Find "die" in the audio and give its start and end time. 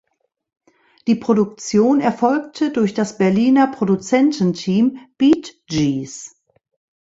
1.05-1.13